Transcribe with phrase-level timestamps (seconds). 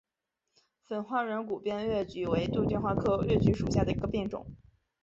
[0.87, 4.47] 粉花软骨边越桔为杜鹃花科越桔属下的一个变种。